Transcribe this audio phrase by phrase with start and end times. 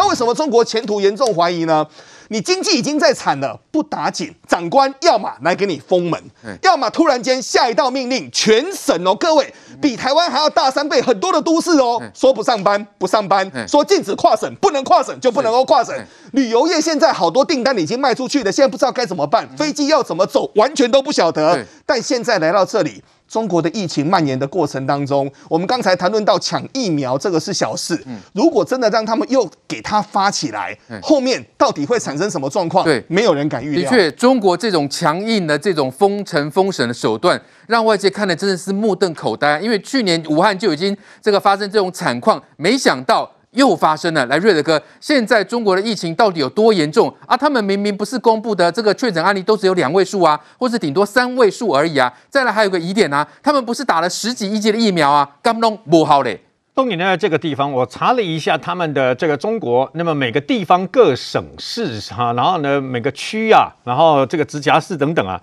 [0.00, 1.86] 那为什么中国前途严重怀疑呢？
[2.28, 6.18] 你经济已经在惨了，不打紧，长官要么来给你封门，
[6.62, 9.52] 要么突然间下一道命令，全省哦，各位
[9.82, 15.94] 比台湾还要大三倍很多的都市哦，说不上班不上班，说禁止跨省，不能跨省就不能够跨省。
[16.32, 21.62] 旅游业现在好多订单已经卖出去了，现在不知道该怎么办，飞机要怎么走，完全都不晓得。
[21.84, 23.04] 但现在来到这里。
[23.30, 27.96] 中国的疫情蔓延的过程当中，我们刚才谈论到抢疫苗，这个是小事。
[28.34, 32.84] 如果真的让他们又给他发起来，后面到底会产生什么状况？
[32.84, 33.88] 对，没有人敢预料。
[33.88, 39.60] 的确，中国这种强硬的这种封城封省的手段，让外界看的真的是目瞪口呆。
[39.60, 43.30] 因为去年武汉就已经这个发生这种惨况，没想到。
[43.52, 47.36] 又发生了，来瑞德哥，现在中国的疫情到底有多严重啊？
[47.36, 52.12] 他们明明不是公布的这个确诊案例都只有两位数啊，或是顶多三位数而已啊。
[52.28, 56.40] 再来还有个疑点啊，他们不是打了十几亿剂的疫苗啊，干弄不好嘞。
[56.72, 65.40] 东引呢这个地方，我查了一下他们的这个中国，那么每个地方各省市哈，然后呢每个区啊，然后这个直辖市等等啊，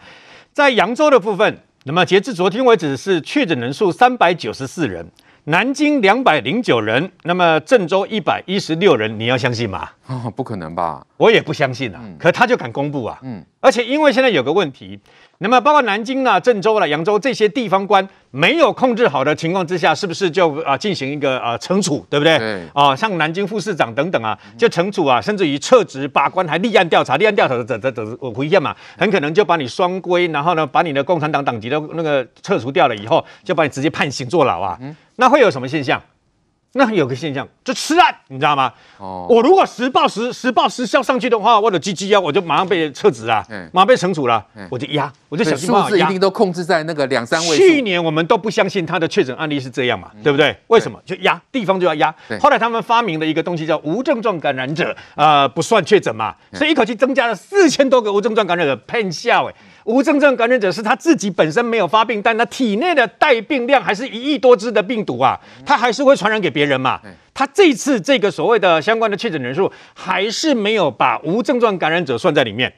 [0.53, 5.05] 在扬州的部分，那么截至昨天为止是确诊人数三百九十四人。
[5.49, 9.89] 南京两百零九人，那么郑州一百一十六人，你要相信吗？
[10.07, 11.07] 哦， 不可能吧？
[11.15, 12.01] 我也不相信啊。
[12.03, 13.17] 嗯、可他就敢公布啊。
[13.23, 13.41] 嗯。
[13.61, 14.99] 而且因为现在有个问题，
[15.39, 22.39] 那么包括南京啦、郑州啦、扬州这些地方官没有控制好的情况之下，是不是就啊进行一个啊惩处，对不对？
[22.39, 22.63] 对。
[22.73, 34.75] 啊，像南京副市长等等啊，就惩处啊，甚至于撤职、罢官，还立案调查，立案调查的这这这我回忆嘛，很可能就把你双规，然后呢，把你的共产党党籍的那个撤除掉了以后，就把你直接判刑坐牢啊。
[34.81, 34.95] 嗯。
[35.17, 36.01] 那会有什么现象？
[36.77, 38.71] 那有个现象，就吃案，你知道吗？
[38.97, 45.89] 哦，我如果时报时时报时效上去的话，我的 GG 啊，我就马上被撤职啊，马上被惩处了，我就压，我就想办法压。
[45.89, 47.57] 数字一定都控制在那个两三位。
[47.57, 50.55] 去年我们都不相信他的确诊案例是这样嘛，对不对？
[50.67, 50.99] 为什么？
[51.05, 52.13] 就压地方就要压。
[52.39, 59.53] 后来他们发明了一个东西叫无症状感染者，呃，不算确诊嘛，所以一口气增加了四千多个无症状感染者，骗笑哎。
[59.87, 66.99] 无症状感染者是他自己本身没有发病，但他体内的带病量还是一亿多只的病毒啊，他还是会传染给别人嘛。
[67.33, 72.71] 他这次这个所谓的相关的确诊人数，还是没有把无症状感染者算在里面。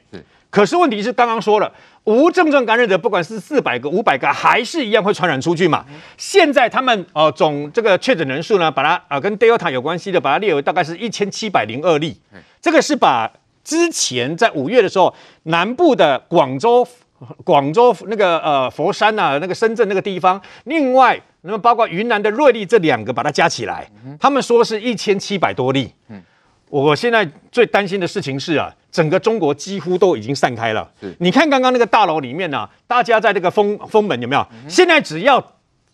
[0.50, 1.72] 可是问题是刚刚说了，
[2.04, 5.84] 无症状感染者不管是四百个、五百个，还是一样会传染出去嘛。
[6.16, 12.20] 现在他们呃总这个确诊人数呢，把它啊、呃、跟 Delta 有关系的，把它列为大概是一千七百零二例。
[12.62, 13.28] 这个是把。
[13.70, 15.14] 之前在五月的时候，
[15.44, 16.84] 南部的广州、
[17.44, 23.88] 广州那个呃佛山呐、啊，那个深圳那个地方，另外那么包括云南的瑞丽这两个，把它加起来，
[24.18, 25.94] 他们说是一千七百多例。
[26.08, 26.20] 嗯，
[26.68, 30.90] 我现在最担心的事情是啊，整个中国几乎都已经散开了。
[31.20, 34.44] 你看刚刚那个大楼里面呢、啊，大家在这个封封门有没有？
[34.68, 35.40] 现在只要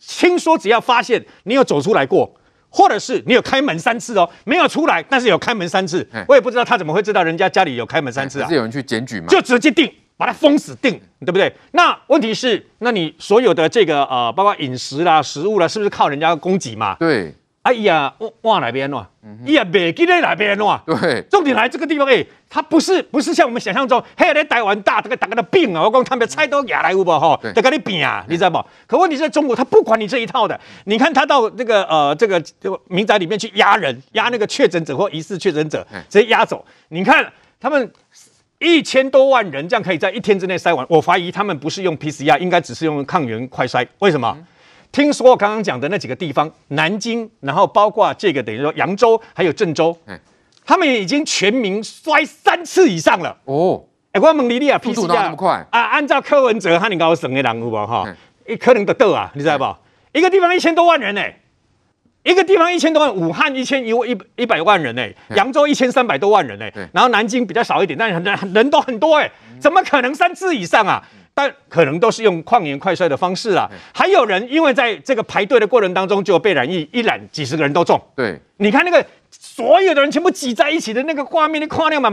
[0.01, 2.35] 听说，只要发现你有走出来过。
[2.71, 8.49] 或者是你有开门三次哦，没有出来，但是有开门三次，我也不知道他怎么会知道人家家里有开门三次啊？
[8.49, 9.27] 是有人去检举吗？
[9.29, 11.53] 就直接定，把它封死定，对不对？
[11.73, 16.97] 那问题是，那你所有的这个呃，包括饮食啦、食物啦，是不是靠人家供给嘛？
[16.99, 17.35] 对。
[17.67, 19.05] 哎呀，往哪边喏？
[19.45, 20.81] 哎呀，北京的哪边喏？
[20.87, 28.65] 对，重点来这个地方，哎，它不是不是像我们想象中，嘿，在台湾大这个大个的病啊，我讲他们菜都亚来无吧哈，在跟你比啊，你知道不？
[28.87, 36.65] 可问题是在中国，他不管你这一套的，你看他到那个呃这个这个民宅里面去压人，压那个确诊者或疑似确诊者，直接压走。
[36.91, 37.93] 你看他们
[38.61, 43.85] 一千多万人这样可以在一天之内筛完，我怀疑他们不是用 PCR，应该只是用抗原快筛。
[43.99, 44.39] 为什么？
[44.97, 49.95] 听说我刚刚讲的那几个地方，南京，然后包括这个等于说扬州，还有郑州，
[50.65, 53.37] 他们已经全民摔三次以上了。
[53.45, 55.81] 哦，哎，我问你，你啊，PCR 那么快啊？
[55.83, 58.11] 按照柯文哲和你高省的人有无哈？
[58.47, 60.19] 一可能得到啊，你知道不？
[60.19, 61.23] 一个地方一千多万人呢，
[62.27, 65.07] 一个地方一千多万，武汉一千一一一百万人呢，
[65.37, 71.01] 扬州一千三百多万人呢，然后南京比较少一点，但是人人都很多哎，怎么可能三次以上啊？
[71.33, 78.01] 但可能都是用矿盐快筛的方式啊，还有人因为在这个排队的过程当中就被染疫，一染几十个人都中。
[78.17, 82.11] 对，你看那个所有的人全部挤在一起的那个画面，你看了嘛？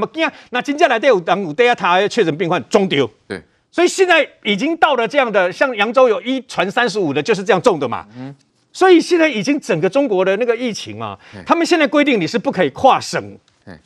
[0.49, 3.09] 那接下来都有当有第二他确诊病患中丢。
[3.25, 3.41] 对，
[3.71, 8.05] 所以现在已经到了这样的，像扬州有一传三十五的，就是这样中的嘛。
[8.17, 8.35] 嗯，
[8.73, 13.23] 所以现在已经整个中国的那个疫情嘛，他们现在规定你是不可以跨省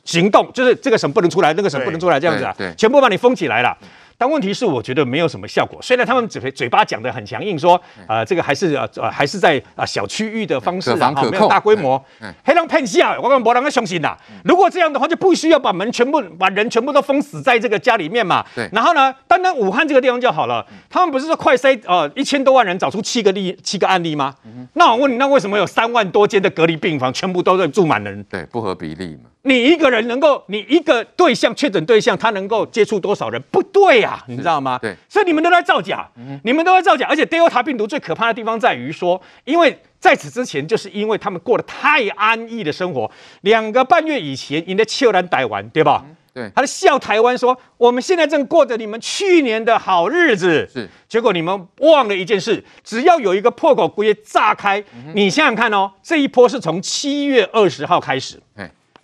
[0.03, 3.77] 行动，就是这个省不能出来，那个省不能出来，这样子啊，全部把你封起来了。
[4.19, 5.79] 但问题是，我觉得没有什么效果。
[5.79, 12.03] 虽然他们嘴嘴巴讲的很强硬，说呃这个还是呃呃还是在啊小区域的方式啊，没有大规模，
[12.43, 14.17] 黑人骗笑，我跟没人相信呐。
[14.43, 18.43] 如果这样的话，就不需要把门全部把人全部都封死在这个家里面嘛。
[18.55, 18.67] 对。
[18.73, 20.65] 然后呢，单单武汉这个地方就好了。
[20.89, 24.33] 他们不是说快筛呃一千多万人找出七个例七个案例吗？
[24.73, 28.23] 那我问你，那为什么有三万多间的隔离病房全部都在住满人？
[28.23, 29.29] 对，不合比例嘛。
[29.43, 33.41] 你一个人能够，你一个对象确诊对象，他能够接触多少人？
[33.49, 34.77] 不对呀、啊，你知道吗？
[34.81, 37.07] 对，所以你们都在造假，嗯、你们都在造假。
[37.07, 43.09] 而且 Delta 病毒最可怕的地方在于说，因为在此之前，就是因为他们过得太安逸的生活，
[43.41, 46.03] 两个半月以前，人家笑咱台湾，对吧？
[46.07, 50.69] 嗯、对，他在笑台湾说，我们现在正过着你们去年的好日子。
[50.71, 58.39] 是，结果你们忘了一件事，只要有一个破口规炸开，嗯、你想想看哦，这一波是从七月二十号开始。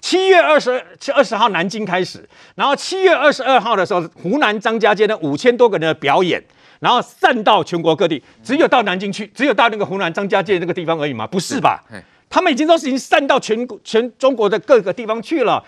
[0.04, 0.70] 七月二十
[1.16, 6.44] 二十号南京开始，然后七月二十二号的时候，湖南张家界的五千多个人的表演，
[6.82, 11.26] 然后散到全国各地，只有到南京去，只有到那个湖南张家界那个地方而已吗？
[11.26, 11.82] 不是吧？
[12.30, 15.64] 他们已经都是已经散到全国全中国的各个地方去了。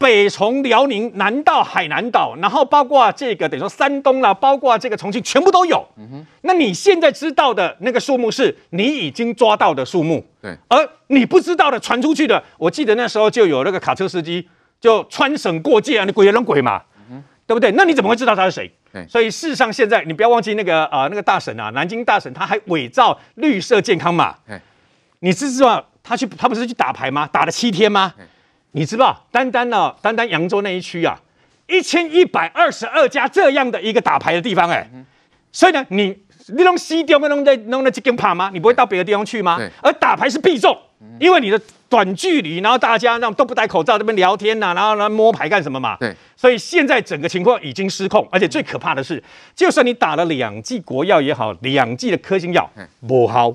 [0.00, 5.86] 北从辽宁南到海南岛，然后包括这个等于说山东啦，包括这个重庆，全部都有。
[5.98, 6.26] 嗯哼。
[6.40, 10.24] 那你现在知道的那个数目是你已经抓到的数目。
[10.40, 10.56] 对。
[10.68, 14.48] 而你不知道的传出去的，我记得那时候就有那个卡车司机
[14.80, 16.80] 就穿省过界啊，你鬼也能鬼嘛。
[17.10, 17.22] 嗯。
[17.46, 17.70] 对不对？
[17.72, 18.72] 那你怎么会知道他是谁？
[18.90, 19.06] 对。
[19.06, 24.34] 所以事实上现在你不要忘记那个啊、呃、那个大神啊，南京大神他还伪造绿色健康码。
[24.48, 24.58] 对。
[25.18, 27.28] 你知不知道他去他不是去打牌吗？
[27.30, 28.14] 打了七天吗？
[28.72, 31.18] 你知道，单单呢，单单扬州那一区啊，
[31.66, 34.88] 一千一百二十二家这样的一个打牌的地方，哎，
[35.50, 36.16] 所以呢，你
[36.48, 38.50] 你弄西丢，弄在弄在这边跑吗？
[38.52, 39.58] 你不会到别的地方去吗？
[39.82, 40.76] 而打牌是必中，
[41.18, 45.96] 因为你的短距离，然后大家那种都不戴口罩这边聊天呐，然后呢摸牌干什么嘛？
[45.98, 49.22] 对，所以现在整个情况已经失控，而且最可怕的是，
[49.56, 52.70] 就算你打了两剂国药也好，两剂的科兴药，
[53.08, 53.52] 不好。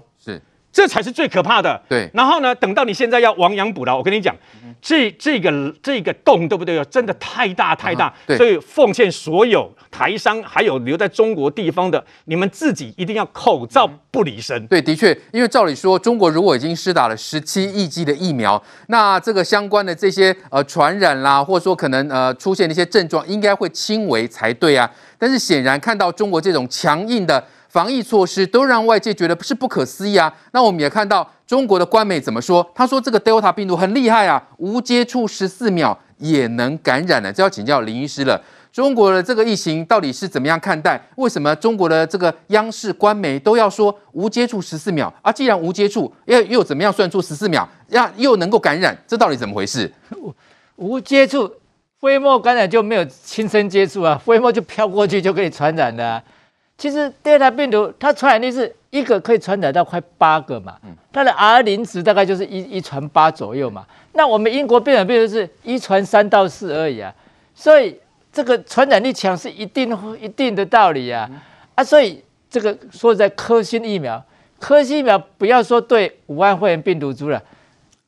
[0.76, 1.82] 这才是最可怕的。
[1.88, 4.36] 对，然后呢，等到你现在要亡羊补牢，我跟你讲，
[4.82, 6.84] 这这个这个洞对不对？
[6.92, 8.14] 真的太大太大。
[8.28, 14.68] 对，所以奉劝所有台商还有留在中国地方的，你们自己一定要口罩不离身。
[14.68, 24.92] 对，的确，因为照理说，中国如果已经施打了十七亿剂的疫苗，那这个相关的这些呃传染啦，或者说可能呃出现的一些症状，应该会轻微才对啊。
[25.18, 27.42] 但是显然看到中国这种强硬的。
[27.76, 30.34] 防疫措施都让外界觉得不是不可思议啊！
[30.54, 32.66] 那我们也看到中国的官媒怎么说？
[32.74, 37.34] 他说这个 Delta 病毒很厉害啊，无接触十四秒也能感染了。
[37.34, 38.42] 这要请教林医师了。
[38.72, 41.06] 中国的这个疫情到底是怎么样看待？
[41.18, 45.30] 为什么中国的这个央视官媒都要说无接触十四秒啊？
[45.30, 48.98] 既然无接触，又又怎么样算出十四秒，让又能够感染？
[49.06, 49.92] 这到底怎么回事？
[50.78, 51.52] 无接触
[52.00, 56.24] 飞沫感染就没有亲身接触啊，飞沫就飘过去就可以传染的。
[56.78, 60.76] 其实 Delta 病毒它传染力是一个可以传染到快八个嘛，
[61.12, 63.86] 它的 R 零值大概就是一一传八左右嘛。
[64.14, 67.14] 那我们英国变种病毒是一传三到四而已啊，
[67.54, 67.98] 所以
[68.32, 71.30] 这个传染力强是一定一定的道理啊。
[71.76, 74.24] 啊，所以这个说实在科兴疫苗，
[74.60, 77.42] 科兴疫苗不要说对武汉肺炎病毒株了，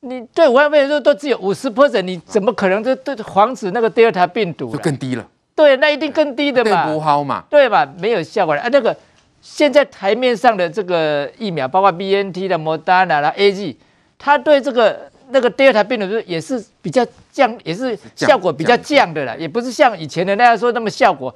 [0.02, 5.28] 你对武汉肺炎株都只有五十 percent，你怎么可能就对防止那个 Delta 病毒就更低了？
[5.58, 7.84] 对，那一定更低的嘛，不好嘛，对吧？
[7.98, 8.70] 没有效果啊。
[8.72, 8.96] 那个
[9.42, 13.76] 现在台面上的这个疫苗，包括 BNT 的、莫德纳啦、A G，
[14.20, 21.34] 它对这个那个 Delta 病毒也是比较降，也是效果比较降的啦，也不是像以前的那样说那么效果。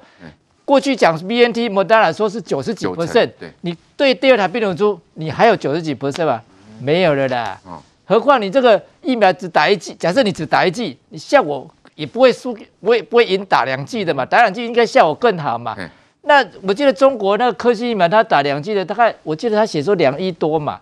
[0.64, 3.28] 过去讲 BNT、莫德纳说是九十几 percent，
[3.62, 6.40] 你对 Delta 病毒株你还有九十几 percent 吧？
[6.80, 7.60] 没有了啦。
[8.04, 11.68] 何况你这个疫苗只打一剂，假设你只打一剂，你效果。
[11.94, 15.76] 也不会输，不会不会赢打两剂的嘛，打两剂应该效果更好嘛。
[16.22, 20.80] 那我记得中国那个科兴疫苗，他打两剂的大概，我记得他写说两亿多嘛。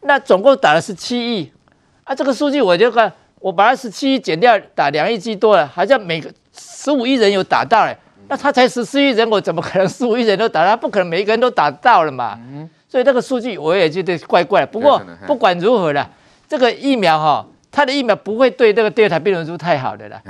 [0.00, 1.52] 那总共打了十七亿，
[2.04, 7.96] 啊，这个数据我就看，我把它十七亿减掉，打两亿剂多了，好像每个十五亿人有打到嘞。
[8.28, 10.70] 那他才十四亿人，我怎么可能 十五亿人都打到？
[10.70, 12.38] 他不可能每一个人都打到了嘛。
[12.88, 14.64] 所以那个数据我也觉得怪怪。
[14.64, 16.10] 不过不管如何了，
[16.48, 17.46] 这个疫苗哈。
[17.72, 20.22] 他的疫苗不会对这个第二台病毒株太好的啦，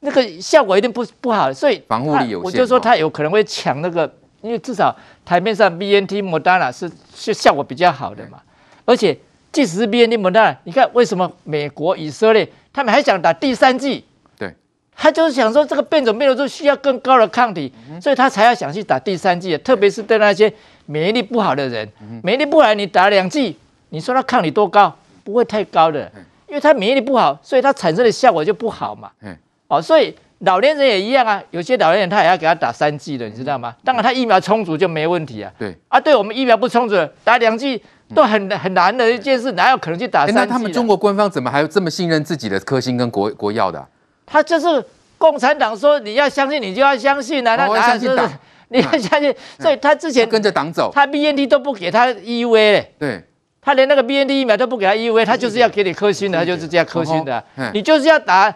[0.00, 2.44] 那个效果一定不不好，所以防护力有限。
[2.44, 4.94] 我就说他有可能会抢那个，因为至少
[5.24, 8.40] 台面上 BNT、Moderna 是是效果比较好的嘛。
[8.84, 9.16] 而且
[9.50, 14.04] 即使是 BNT、Moderna，你看为什么美国、以色列他们还想打第三剂？
[14.36, 14.52] 对，
[14.96, 19.56] 他就是想说这个变种病毒株需要更高的抗体，所以他才要想去打第三剂。
[19.58, 20.52] 特别是对那些
[20.86, 21.88] 免疫力不好的人，
[22.24, 23.56] 免疫力不好，你打两剂，
[23.90, 24.94] 你说他抗体多高？
[25.22, 26.10] 不会太高的。
[26.52, 29.10] 因为他免疫力不好，所以他产生的效果就不好嘛。
[29.22, 29.34] 嗯，
[29.68, 33.74] 哦，所以老年人也一样啊，有些老年人他也要给他打三剂的，你知道吗？
[33.82, 35.50] 当然他疫苗充足就没问题啊。
[35.58, 36.94] 对啊，对我们疫苗不充足，
[37.24, 37.82] 打两剂
[38.14, 40.40] 都很很难的一件事，哪有可能去打三剂？
[40.40, 43.88] 那他们中国官方怎么还有这么信任自己的科兴跟国国药的、啊？
[44.26, 44.84] 他就是
[45.16, 47.56] 共产党说你要相信，你就要相信啊！
[47.56, 48.30] 他哪相信党？
[48.68, 52.94] 你要相信，所以他之前跟着党走，他 BNT 都不给他 EUA 嘞。
[52.98, 53.24] 对，
[53.62, 57.42] 他连那个 BNT 疫苗都不给他 EUA，他就是要给你科兴的，他就是这样科兴的。
[57.72, 58.52] 你就是要打，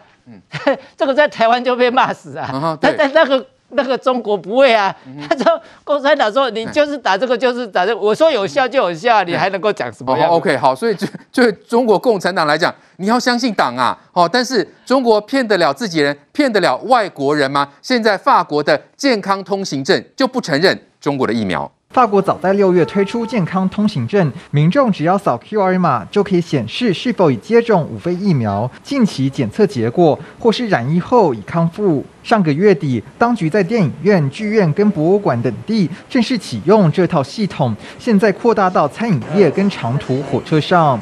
[0.96, 2.76] 这个在台湾就被骂死啊！
[2.80, 3.46] 但在那个。
[3.70, 4.94] 那个中国不会啊，
[5.28, 17.68] 他说共产党说你就是打这个就是打这个，我说有效就有效，你还能够讲什么样？OK，好，所以就就中国共产党来讲，你要相信党啊，哦，但是中国骗得了自己人，骗得了外国人吗？
[17.82, 21.68] 现在法国的健康通行证就不承认中国的疫苗。
[21.96, 32.04] 法国早在六月推出健康通行证，民众只要扫 QR 码就可以显示是否已接种五费疫苗、近期检测结果，或是染疫后已康复。
[32.22, 41.00] 上个月底，当局在电影院、剧院跟博物馆等地正式启用这套系统，现在扩大到餐饮业跟长途火车上。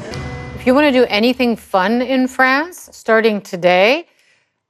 [0.63, 4.05] If you want to do anything fun in France, starting today.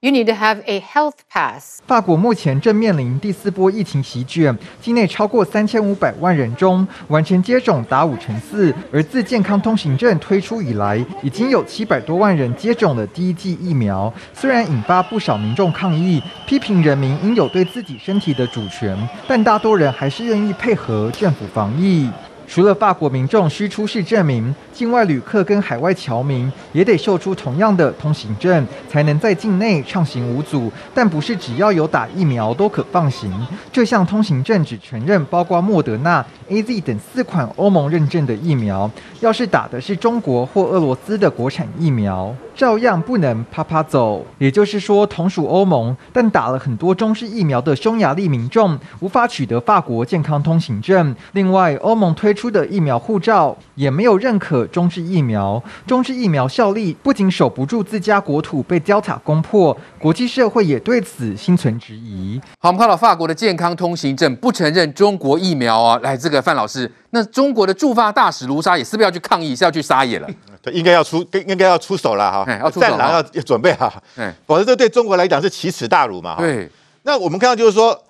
[0.06, 1.80] You need to have a health pass.
[1.88, 14.14] 法国目前正面临第四波疫情席卷，境内超过三千五百万人中完成接种达五成四，而自健康通行证推出以来，已经有七百多万人接种了第一剂疫苗。
[14.32, 18.96] 虽然引发不少民众抗议，批评人民应有对自己身体的主权，
[19.28, 22.08] 但大多人还是愿意配合政府防疫。
[22.48, 30.70] 除了法国民众需出示证明，境外旅客跟海外侨民也得秀出同样的通行证，才能在境内畅行无阻。
[30.94, 33.32] 但不是只要有打疫苗都可放行。
[33.72, 38.92] 这项通行证只承认包括莫德纳、AZ 等四款欧盟认证的疫苗。
[39.22, 44.26] 要是打的是中国或俄罗斯的国产疫苗，照样不能趴趴走。
[44.38, 51.16] 也就是说，同属欧盟，但打了很多中式疫苗的匈牙利民众无法取得法国健康通行证。
[51.32, 62.40] 另外，欧盟推出的疫苗护照也没有认可中制疫苗，中制疫苗效力不仅守不住自家国土被 Delta 攻破，国际社会也对此心存质疑。
[62.60, 70.28] 好，我们看到法国的健康通行证不承认中国疫苗啊，来，这个范老师，那中国的驻法大使卢沙也是不是要去抗议，是要去撒野了？
[70.62, 74.02] 对，应该要出，应该要出手了哈，要出手，战狼要准备好，
[74.46, 76.36] 否则这对中国来讲是奇耻大辱嘛。
[76.38, 76.70] 对，
[77.04, 78.04] 那我们看到就是说，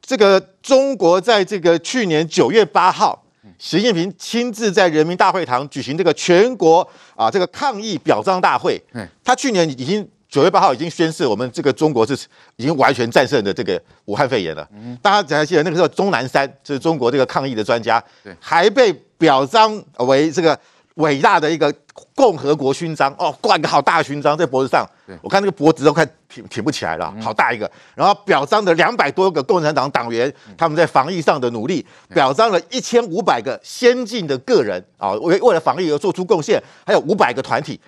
[0.00, 3.19] 这个中国在这个去年九月八号。
[3.60, 6.80] 习近平亲自在人民大会堂举行这个全国
[7.14, 8.82] 啊这个抗疫表彰大会。
[9.22, 12.14] 他去年已经九月八号已经宣誓，我们这个中国是
[12.56, 14.66] 已经完全战胜的这个武汉肺炎了。
[15.02, 18.02] 大家还记得那个时候，钟南山就是中国这个抗疫的专家，
[18.40, 20.58] 还被表彰为这个。
[20.94, 21.72] 伟大的一个
[22.14, 24.84] 共和国勋章哦，挂一个好大的勋章在脖子上，
[25.22, 27.70] 我看那个脖子都快挺挺不起来了，好大一个。
[27.94, 37.80] 然后表彰的两百多个共产党党员，他们在防疫上的努力，表彰了一千五百个先进的个人啊，为为了防疫而做出贡献，还有五百个团体。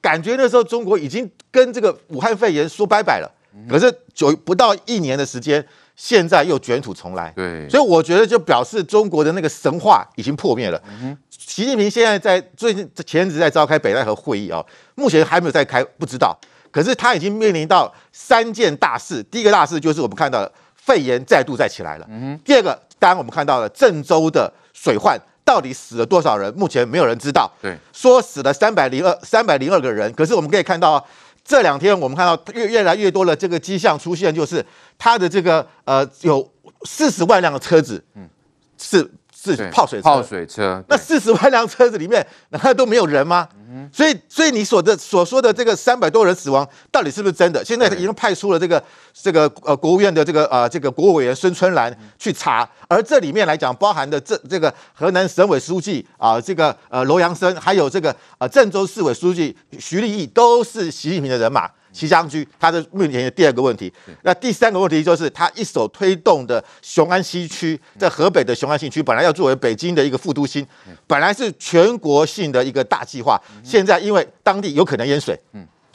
[0.00, 3.30] 感觉那时候中国已经跟这个武汉肺炎说拜拜了，
[3.68, 5.64] 可是就不到一年的时间。
[6.00, 10.80] 现在又卷土重来，对，所以我觉得就表示中国的那个神话已经破灭了。
[11.28, 14.64] 习近平现在在最近前阵子在召开北戴河会议啊，
[14.94, 16.38] 目前还没有在开，不知道。
[16.70, 22.06] 可是他已经面临到三件大事，第一个大事就是我们看到的肺炎再度再起来了。
[22.44, 27.50] 第二个，当然我们看到了郑州的水患到底死了多少人，目前没有人知道。
[27.60, 31.04] 对，说死了三百零二三百零二个人，可是我们可以看到。
[31.48, 34.62] 这两天我们看到越越来越多的这个迹象出现，就是
[34.98, 36.46] 它的这个呃有
[36.84, 38.28] 四十万辆的车子，嗯，
[38.76, 39.10] 是。
[39.40, 40.82] 是泡水车，泡水车。
[40.88, 43.48] 那四十万辆车子里面， 难道都没有人吗？
[43.70, 47.64] 嗯、所以，所以你所的所说的这个三百多人死亡，到底是不是真的？
[47.64, 61.70] 现在已经派出了这个这个呃国务院的这个呃这个国务委员孙春兰去查，而这里面来讲，包含的这这个河南省委书记啊，这个呃罗阳生，还有这个呃郑州市委书记徐立毅，都是习近平的人马。
[61.92, 63.92] 齐家駒，他的目前的第二个问题，
[64.22, 70.64] 那第三个问题就是他一手推动的雄安新区，在河北的雄安新区，本来要作为北京的一个副都心，
[71.06, 75.38] 本来是全国性的一个大计划，现在因为当地有可能淹水，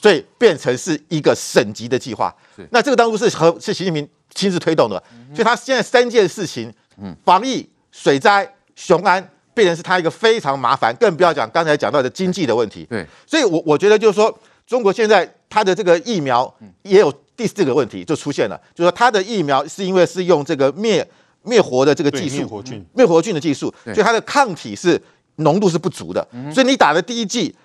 [0.01, 2.33] 所以变成是一个省级的计划。
[2.71, 5.01] 那这个当初是和是习近平亲自推动的，
[5.33, 6.73] 所以他现在三件事情，
[7.23, 12.85] 防疫、水灾、雄安，变成是他一个非常麻烦，更不要讲刚才讲到的经济的问题。
[12.89, 14.35] 对，所以我我觉得就是说。
[14.65, 16.53] 中国现在它的这个疫苗
[16.83, 21.07] 也有第四个问题就出现了，就是说它的疫苗是因为是用这个灭
[21.43, 25.01] 灭活的这个技术，灭活菌，灭活菌的技术，所以它的抗体是
[25.37, 27.57] 浓度是不足的，所以你打的第一剂可。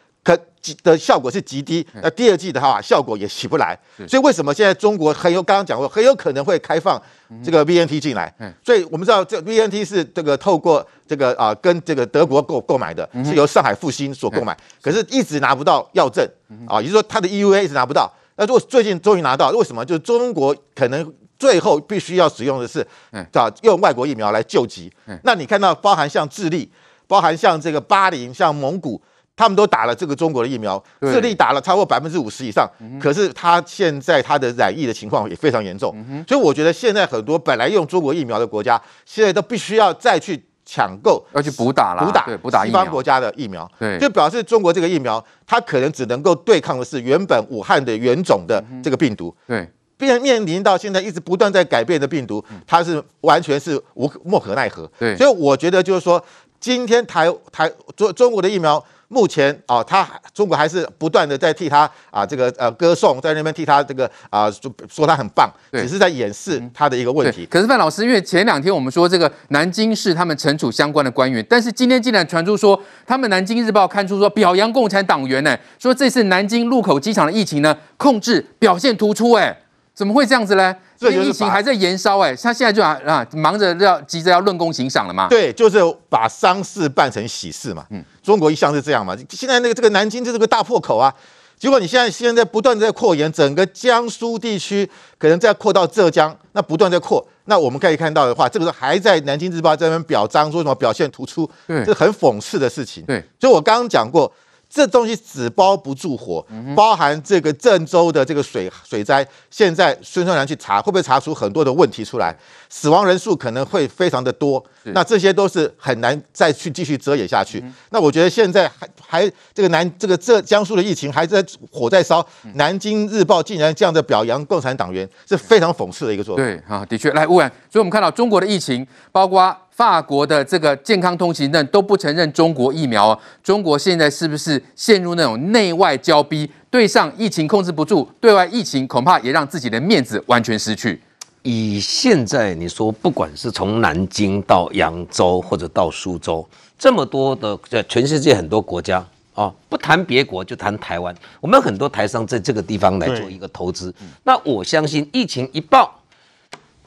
[0.83, 7.01] 的效果是极低，那第二季的话效果也起不来，所以为什么现在中国很有刚刚讲过很有可能会开放
[7.45, 8.33] 这个 VNT 进来？
[8.65, 16.27] 所以我们知道这 VNT 是这个透过这个啊跟这个德国购购买的，是由上海复星所购买，可是一直拿不到药证
[16.67, 18.13] 啊，也就是说它的 EUA 一直拿不到。
[18.37, 19.85] 那如果最近终于拿到，为什么？
[19.85, 22.87] 就是中国可能最后必须要使用的是
[23.33, 24.93] 啊用外国疫苗来救急。
[25.25, 26.71] 那你看到包含像智利，
[27.07, 29.01] 包含像这个巴林，像蒙古。
[29.39, 32.69] 他们都打了这个中国的疫苗，智利打了超过百分之五十以上，
[33.01, 35.95] 可是他现在他的染疫的情况也非常严重，
[36.27, 56.21] 所以我觉得现在很多本来用中国疫苗的国家，现在都必须要再去抢购，要去补打了，补打补打西方国家的疫苗，就表示中国这个疫苗它可能只能够对抗的是原本武汉的原种的这个病毒，对，面面临到现在一直不断在改变的病毒，它是完全是无莫可奈何，对，所以我觉得就是说，
[56.59, 58.85] 今天台台中中国的疫苗。
[59.09, 67.47] 目前啊，他中国还是不断的在替他啊这个呃歌颂，在那边替他这个啊说说他很棒，只是在掩饰他的一个问题。
[67.47, 79.57] 可是范老师，因为前两天我们说这个南京市他们惩处相关的官员，但是今天竟然传出说，他们南京日报刊出说表扬共产党员呢，说这次南京禄口机场的疫情呢控制表现突出，哎，
[79.99, 80.73] 怎么会这样子呢？
[80.97, 85.27] 这疫情还在延烧，哎，他现在就啊啊忙着要急着要论功行赏了嘛？
[85.27, 87.85] 对，就是把丧事办成喜事嘛。
[87.91, 89.17] 嗯，中国一向是这样嘛。
[89.29, 91.13] 现在那个这个南京就是个大破口啊，
[91.59, 94.89] 结果你现在现在不断在扩延，整个江苏地区
[95.19, 97.27] 可能再扩到浙江，那不断在扩。
[97.47, 103.03] 那我们可以看到的话，这个时候还在南京日报这边表彰说什么表现突出，对，这是很讽刺的事情。
[103.05, 104.33] 对，所以我刚刚讲过。
[104.71, 106.45] 这东西纸包不住火，
[106.77, 112.35] 包含这个郑州的这个水水灾，现在孙春兰去查，会不会查出很多的问题出来？
[112.69, 117.65] 死亡人数可能会非常的多，那这些都是很难再去继续遮掩下去。
[117.91, 126.43] 那我觉得现在还还这个南这个浙江苏的疫情还在火在烧，南京日报竟然这样的表扬共产党员，是非常讽刺的一个做法。
[126.43, 129.57] 对啊，的确，来乌然，所以我们看到中国的疫情，包括。
[129.79, 136.51] 法国的这个健康通行证都不承认中国疫苗，中国现在是不是陷入那种内外交逼？
[136.69, 141.01] 对上疫情控制不住，对外疫情恐怕也让自己的面子完全失去。
[141.45, 146.45] 以现在你说，不管是从南京到扬州或者到苏州，
[146.77, 153.95] 这么多的在全世界很多国家啊，不谈别国就谈台湾，我们很多台商在这个地方来做一个投资。
[154.25, 155.95] 那我相信疫情一爆。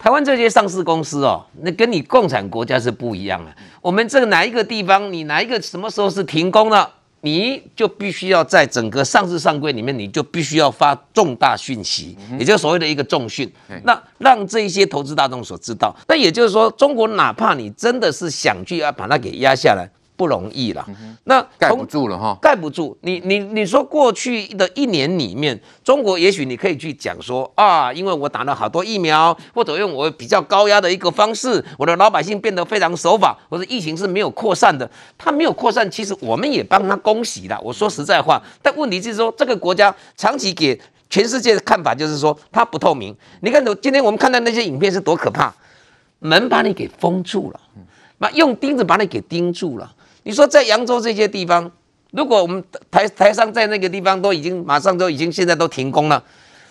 [0.02, 3.56] 台湾这些上市公司哦，那跟你共产国家是不一样的。
[3.84, 13.48] 我们这个哪一个地方，你哪一个什么时候是停工了，你就必须要在整个上市上柜里面，你就必须要发重大讯息，也就是所谓的一个重讯，
[13.84, 15.96] 那让这一些投资大众所知道。
[16.08, 19.88] 那也就是说，中国哪怕你真的是想去要把它给压下来。
[20.22, 20.86] 不容易了，
[21.24, 22.96] 那盖不住了哈，盖不住。
[23.02, 34.88] 你你你说过去的一年里面，中国也许你可以去讲说啊，因为我打了好多疫苗，或者用我比较高压的一个方式，我的老百姓变得非常守法，或者疫情是没有扩散的。
[35.18, 37.60] 它没有扩散，其实我们也帮他恭喜了。
[37.64, 40.80] 我说实在话，但问题是说这个国家长期给
[41.10, 43.18] 全世界的看法就是说它不透明。
[43.40, 45.52] 你看，今天我们看到那些影片是多可怕，
[46.20, 47.60] 门把你给封住了，
[48.20, 49.92] 那用钉子把你给钉住了。
[50.24, 51.72] 你说在扬州这些地方，
[52.12, 56.24] 如果我们台台上在那个地方都已经马上都已经现在都停工了，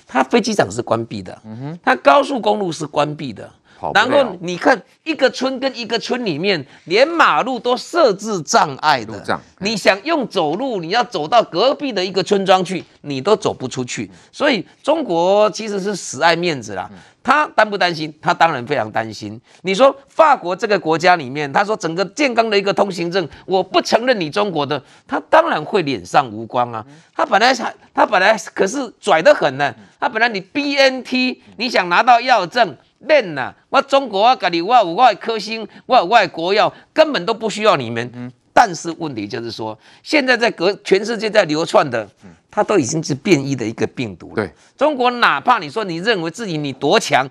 [0.07, 1.79] 它飞机场是关闭的，嗯哼。
[1.85, 3.51] 它高速公路是关闭的，
[3.95, 16.91] 然后你看一个村跟一个村里面连马路都设置障碍的，你想用走路，你要走到隔壁的一个村庄去，你都走不出去，所以中国其实是死爱面子啦。
[17.23, 18.13] 他担不担心？
[18.23, 19.39] 他当然非常担心。
[19.61, 26.85] 你说法国这个国家里面，他说整个健康的一个通行证，我不承认你中国的，他当然会脸上无光啊。
[27.15, 29.75] 他本来他他本来可是拽得很呢。
[30.01, 38.33] 他本来你 BNT，你想拿到药证，练呐，我中国啊，跟你我有我的科兴，我有我的国药，根本都不需要你们。
[38.53, 42.09] 但是问题就是说，现在在隔全世界在流窜的。
[42.53, 44.35] 它都已经是变异的一个病毒了。
[44.35, 47.25] 对，中国哪怕你说你认为自己你多强，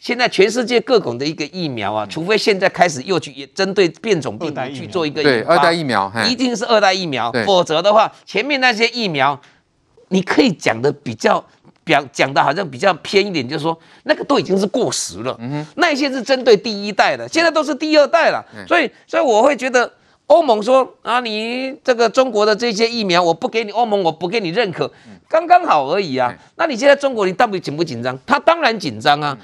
[0.00, 9.40] 现在全世界各种的一个疫苗啊，除非现在开始又去也针对变种病毒去做一个对二代疫苗，一定是二代疫苗，否则的话，前面那些疫苗，
[10.08, 11.46] 你可以讲的比较
[11.84, 15.36] 表讲的好像比较偏一点，就是说那个都已经是过时了。
[15.38, 18.44] 嗯哼，那些是针对第一代的，现在都是第二代了。
[18.66, 19.92] 所以，所以我会觉得。
[20.26, 24.90] 欧盟说啊，你这个中国的这些疫苗，我不给你欧盟，我不给你认可，
[25.28, 26.34] 刚刚好而已啊。
[26.56, 28.18] 那你现在中国，你到底紧不紧张？
[28.24, 29.36] 他当然紧张啊。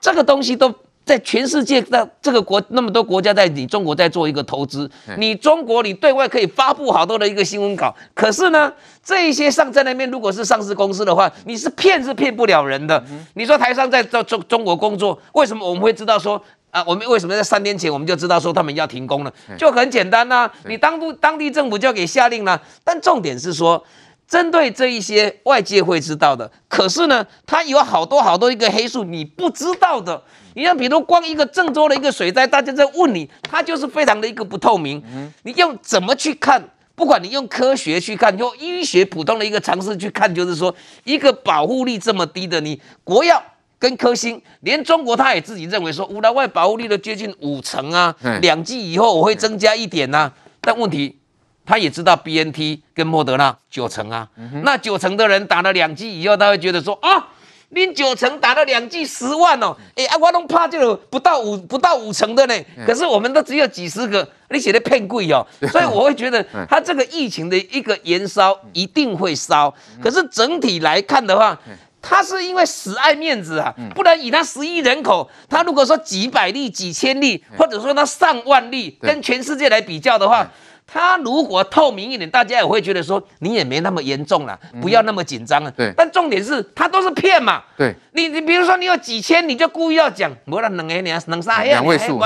[0.00, 0.72] 这个东西都
[1.04, 8.72] 在全世界的这个国那么多国家在你中国在做一个投资，你中国你对外可以发布好多的一个新闻稿，可是呢，
[9.04, 13.02] 这一些上在那边如果是上市公司的话，你是骗是骗不了人的。
[13.34, 16.84] 你说台商在中中中国工作，为什么我们会知道说啊？
[16.86, 19.32] 我们为什么在三天前我们就知道说他们要停工了？
[19.58, 22.62] 就很简单呐、啊，你当地当地政府就要给下令了。
[22.84, 23.84] 但重点是说。
[24.32, 30.22] 针对这一些外界会知道的，可是呢，它有好多好多一个黑数你不知道的。
[30.54, 35.02] 你像比如光一个郑州的一个水灾，大家在问你，它就是非常的一个不透明。
[35.42, 36.66] 你用怎么去看？
[36.94, 43.42] 不管你用科学去看，用医学普通的一个常识去看，就是说一个保护力这么低的，你国药
[43.78, 51.18] 跟科兴，连中国他也自己认为说，五老外保护率都接近五成啊，两剂以后我会增加一点呐、啊，但问题。
[51.64, 57.28] 他也知道 BNT 跟莫德纳九成啊，嗯、那九成的人打了两剂以后，他会觉得说啊，
[57.68, 69.72] 你九成打了两剂十万哦，哎啊，我都怕这个不到五不到五成的呢，可是我们都只有几十个，你写的骗贵哦，所以我会觉得 他这个疫情的一个延烧一定会烧，
[70.02, 71.56] 可是整体来看的话，
[72.02, 80.50] 他是因为死爱面子啊，不然以他十亿人口，他如果说几百例、几千例，或者说他上万例，跟全世界来比较的话。
[80.92, 85.70] 他如果透明一点，大家也会觉得说你也没那么严重了，不要那么紧张了。
[85.70, 85.90] 对。
[85.96, 87.62] 但重点是他都是骗嘛。
[87.78, 87.94] 对。
[88.12, 92.20] 你你比如说你有几千，你就故意要讲，我让两个你两三两位数，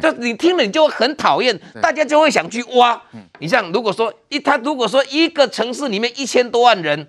[0.00, 2.98] 就你听了你就很讨厌，大家就会想去挖。
[3.40, 7.06] 你像如果说一他如果说一个城市里面一千多万人。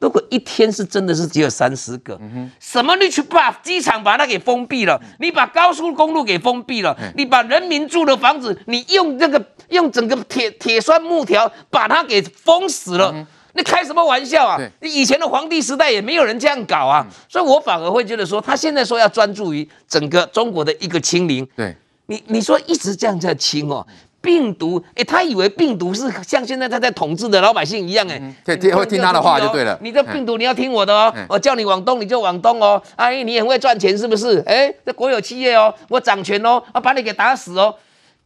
[0.00, 2.20] 如果一天是真的是只有三十个，
[2.60, 13.14] 什么你去把机场把它给封闭了，你把高速公路给封闭了，你把人民住的房子，你用这个用整个铁铁栓木条把它给封死了，
[13.54, 14.58] 你开什么玩笑啊？
[14.80, 23.86] 你以前的皇帝时代也没有人这样搞啊，所以我反而会觉得说，他现在说要专注于整个中国的一个清零，对你你说一直这样在清哦。
[24.20, 29.78] 病毒，哎、欸，他以为病毒是像现在他在统治的老百姓一样，哎，对，听会听他的话就对了。
[29.82, 32.82] 你这病毒你要听我的哦，我叫你往东你就往东哦。
[32.96, 34.42] 哎，你很会赚钱是不是？
[34.46, 37.74] 哎，这国有企业哦，我掌权哦，我把你给打死哦。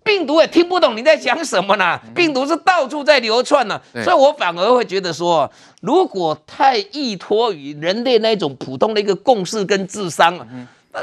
[0.08, 2.00] 病毒也听不懂你在讲什么呢？
[2.14, 5.50] 病毒是到处在流窜呢，所以我反而会觉得说，
[5.82, 10.38] 如果太依托于人类那种普通的一个共识跟智商。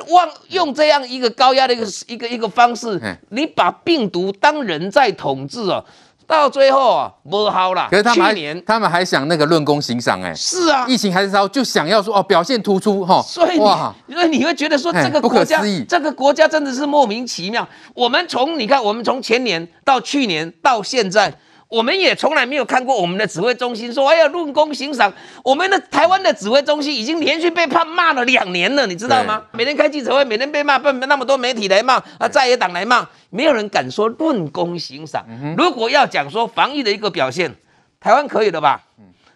[0.10, 5.86] 忘用这样一个高压的一个一个一个方式，你把病毒当人在统治哦，
[6.28, 7.88] 到最后啊不好了。
[7.90, 17.68] 可是他们还去年他们还想那个论功行赏哎，是啊，疫情还是烧，就想要说哦表现突出哈，所以哇，所以你会觉得说这个国家这个国家真的是莫名其妙。
[17.94, 21.34] 我们从你看，我们从前年到去年到现在。
[21.76, 25.12] 我们也从来没有看过我们的指挥中心说，哎呀，论功行赏。
[25.44, 29.44] 我们的台湾的指挥中心已经连续被判骂了两年了，你知道吗？
[29.52, 35.26] 每天开记者会，每天被骂，被那么多媒体来骂啊，在野党来骂，没有人敢说论功行赏。
[35.58, 37.54] 如果要讲说防疫的一个表现，
[38.00, 38.82] 台湾可以了吧？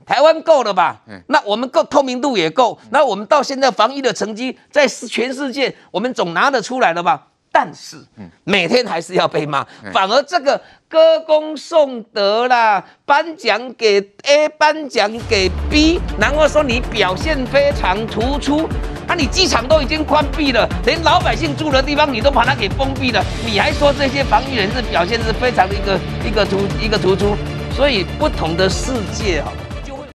[0.05, 1.01] 台湾够了吧？
[1.27, 7.27] 那我们够透明度也够，那我们到现在防疫的成绩在全世界，我们总拿得出来了吧？
[7.51, 7.97] 但是，
[8.43, 18.69] 每天还是要被骂，反而这个歌功颂德啦，颁奖给 A，颁奖给 B，然后说你表现非常突出，
[19.07, 27.35] 啊，你机场都已经关闭了，连老百姓住的地方你都把它给封闭了，你还说这些防疫人士表现是非常的一个一个突一个突出，
[27.75, 29.51] 所以不同的世界啊。